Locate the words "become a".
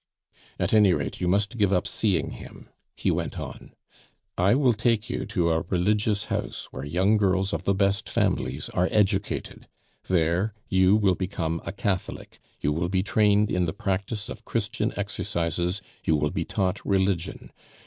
11.13-11.71